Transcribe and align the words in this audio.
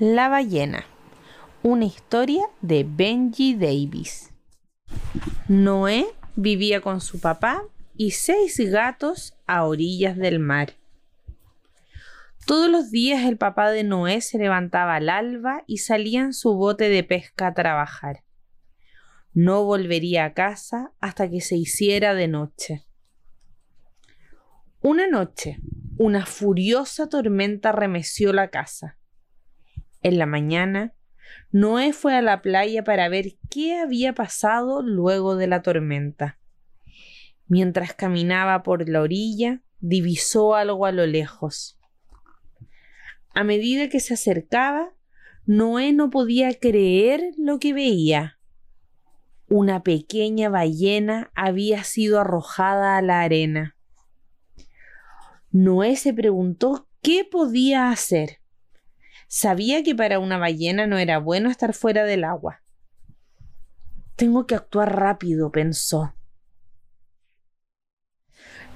La 0.00 0.28
ballena. 0.28 0.84
Una 1.62 1.84
historia 1.84 2.46
de 2.60 2.84
Benji 2.84 3.54
Davis. 3.54 4.32
Noé 5.46 6.06
vivía 6.34 6.80
con 6.80 7.00
su 7.00 7.20
papá 7.20 7.62
y 7.96 8.10
seis 8.10 8.58
gatos 8.58 9.36
a 9.46 9.64
orillas 9.64 10.16
del 10.16 10.40
mar. 10.40 10.72
Todos 12.44 12.68
los 12.68 12.90
días 12.90 13.24
el 13.24 13.38
papá 13.38 13.70
de 13.70 13.84
Noé 13.84 14.20
se 14.20 14.36
levantaba 14.36 14.96
al 14.96 15.08
alba 15.08 15.62
y 15.68 15.78
salía 15.78 16.22
en 16.22 16.32
su 16.32 16.54
bote 16.54 16.88
de 16.88 17.04
pesca 17.04 17.46
a 17.46 17.54
trabajar. 17.54 18.24
No 19.32 19.64
volvería 19.64 20.24
a 20.24 20.34
casa 20.34 20.92
hasta 21.00 21.30
que 21.30 21.40
se 21.40 21.54
hiciera 21.54 22.14
de 22.14 22.26
noche. 22.26 22.84
Una 24.80 25.06
noche, 25.06 25.60
una 25.98 26.26
furiosa 26.26 27.08
tormenta 27.08 27.70
remeció 27.70 28.32
la 28.32 28.48
casa. 28.50 28.98
En 30.04 30.18
la 30.18 30.26
mañana, 30.26 30.92
Noé 31.50 31.94
fue 31.94 32.14
a 32.14 32.20
la 32.20 32.42
playa 32.42 32.84
para 32.84 33.08
ver 33.08 33.38
qué 33.48 33.78
había 33.78 34.12
pasado 34.12 34.82
luego 34.82 35.34
de 35.34 35.46
la 35.46 35.62
tormenta. 35.62 36.38
Mientras 37.48 37.94
caminaba 37.94 38.62
por 38.62 38.86
la 38.86 39.00
orilla, 39.00 39.62
divisó 39.80 40.56
algo 40.56 40.84
a 40.84 40.92
lo 40.92 41.06
lejos. 41.06 41.80
A 43.32 43.44
medida 43.44 43.88
que 43.88 43.98
se 43.98 44.12
acercaba, 44.12 44.92
Noé 45.46 45.94
no 45.94 46.10
podía 46.10 46.52
creer 46.52 47.22
lo 47.38 47.58
que 47.58 47.72
veía. 47.72 48.38
Una 49.48 49.82
pequeña 49.82 50.50
ballena 50.50 51.32
había 51.34 51.82
sido 51.82 52.20
arrojada 52.20 52.98
a 52.98 53.02
la 53.02 53.22
arena. 53.22 53.74
Noé 55.50 55.96
se 55.96 56.12
preguntó 56.12 56.88
qué 57.00 57.24
podía 57.24 57.88
hacer. 57.88 58.43
Sabía 59.36 59.82
que 59.82 59.96
para 59.96 60.20
una 60.20 60.38
ballena 60.38 60.86
no 60.86 60.96
era 60.96 61.18
bueno 61.18 61.50
estar 61.50 61.74
fuera 61.74 62.04
del 62.04 62.22
agua. 62.22 62.62
Tengo 64.14 64.46
que 64.46 64.54
actuar 64.54 64.94
rápido, 64.94 65.50
pensó. 65.50 66.14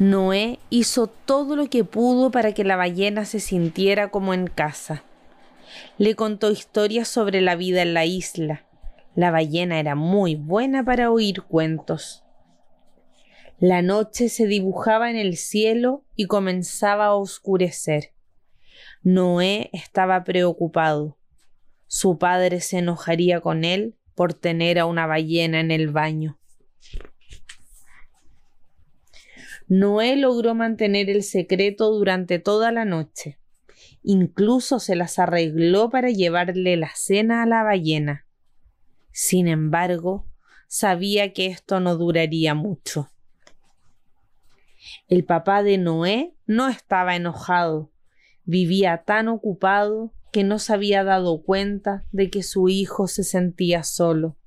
Noé 0.00 0.58
hizo 0.68 1.06
todo 1.06 1.54
lo 1.54 1.70
que 1.70 1.84
pudo 1.84 2.32
para 2.32 2.54
que 2.54 2.64
la 2.64 2.74
ballena 2.74 3.24
se 3.24 3.38
sintiera 3.38 4.10
como 4.10 4.34
en 4.34 4.48
casa. 4.48 5.04
Le 5.96 6.16
contó 6.16 6.50
historias 6.50 7.06
sobre 7.06 7.40
la 7.40 7.54
vida 7.54 7.82
en 7.82 7.94
la 7.94 8.04
isla. 8.04 8.66
La 9.14 9.30
ballena 9.30 9.78
era 9.78 9.94
muy 9.94 10.34
buena 10.34 10.84
para 10.84 11.12
oír 11.12 11.42
cuentos. 11.42 12.24
La 13.60 13.80
noche 13.80 14.28
se 14.28 14.48
dibujaba 14.48 15.08
en 15.08 15.16
el 15.16 15.36
cielo 15.36 16.02
y 16.16 16.26
comenzaba 16.26 17.04
a 17.06 17.14
oscurecer. 17.14 18.12
Noé 19.02 19.70
estaba 19.72 20.24
preocupado. 20.24 21.18
Su 21.86 22.18
padre 22.18 22.60
se 22.60 22.78
enojaría 22.78 23.40
con 23.40 23.64
él 23.64 23.96
por 24.14 24.34
tener 24.34 24.78
a 24.78 24.86
una 24.86 25.06
ballena 25.06 25.60
en 25.60 25.70
el 25.70 25.90
baño. 25.90 26.38
Noé 29.68 30.16
logró 30.16 30.54
mantener 30.54 31.10
el 31.10 31.22
secreto 31.22 31.90
durante 31.90 32.38
toda 32.38 32.72
la 32.72 32.84
noche. 32.84 33.38
Incluso 34.02 34.80
se 34.80 34.96
las 34.96 35.18
arregló 35.18 35.90
para 35.90 36.08
llevarle 36.08 36.76
la 36.76 36.90
cena 36.94 37.42
a 37.42 37.46
la 37.46 37.62
ballena. 37.62 38.26
Sin 39.12 39.46
embargo, 39.46 40.26
sabía 40.68 41.32
que 41.32 41.46
esto 41.46 41.80
no 41.80 41.96
duraría 41.96 42.54
mucho. 42.54 43.10
El 45.06 45.24
papá 45.24 45.62
de 45.62 45.76
Noé 45.76 46.34
no 46.46 46.68
estaba 46.68 47.16
enojado, 47.16 47.90
vivía 48.48 49.02
tan 49.04 49.28
ocupado 49.28 50.10
que 50.32 50.42
no 50.42 50.58
se 50.58 50.72
había 50.72 51.04
dado 51.04 51.42
cuenta 51.42 52.06
de 52.12 52.30
que 52.30 52.42
su 52.42 52.70
hijo 52.70 53.06
se 53.06 53.22
sentía 53.22 53.82
solo, 53.82 54.38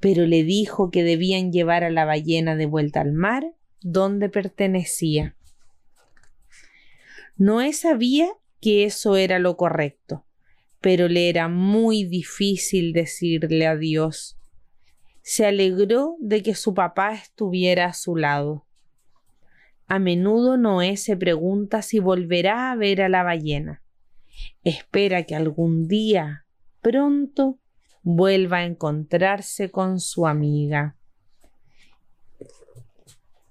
pero 0.00 0.24
le 0.24 0.44
dijo 0.44 0.90
que 0.90 1.04
debían 1.04 1.52
llevar 1.52 1.84
a 1.84 1.90
la 1.90 2.06
ballena 2.06 2.56
de 2.56 2.64
vuelta 2.64 3.02
al 3.02 3.12
mar 3.12 3.44
donde 3.82 4.30
pertenecía. 4.30 5.36
Noé 7.36 7.74
sabía 7.74 8.30
que 8.62 8.84
eso 8.84 9.16
era 9.16 9.38
lo 9.38 9.58
correcto, 9.58 10.24
pero 10.80 11.06
le 11.08 11.28
era 11.28 11.48
muy 11.48 12.04
difícil 12.04 12.94
decirle 12.94 13.66
adiós. 13.66 14.38
Se 15.20 15.44
alegró 15.44 16.16
de 16.18 16.42
que 16.42 16.54
su 16.54 16.72
papá 16.72 17.12
estuviera 17.12 17.86
a 17.86 17.92
su 17.92 18.16
lado. 18.16 18.64
A 19.92 19.98
menudo 19.98 20.56
Noé 20.56 20.96
se 20.96 21.18
pregunta 21.18 21.82
si 21.82 21.98
volverá 21.98 22.72
a 22.72 22.76
ver 22.76 23.02
a 23.02 23.10
la 23.10 23.22
ballena. 23.22 23.82
Espera 24.64 25.24
que 25.24 25.34
algún 25.34 25.86
día, 25.86 26.46
pronto, 26.80 27.58
vuelva 28.02 28.56
a 28.56 28.64
encontrarse 28.64 29.70
con 29.70 30.00
su 30.00 30.26
amiga. 30.26 30.96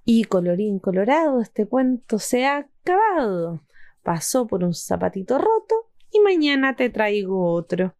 Y 0.03 0.23
colorín 0.23 0.79
colorado, 0.79 1.41
este 1.41 1.67
cuento 1.67 2.17
se 2.17 2.47
ha 2.47 2.57
acabado. 2.57 3.61
Pasó 4.01 4.47
por 4.47 4.63
un 4.63 4.73
zapatito 4.73 5.37
roto 5.37 5.91
y 6.11 6.21
mañana 6.21 6.75
te 6.75 6.89
traigo 6.89 7.53
otro. 7.53 7.93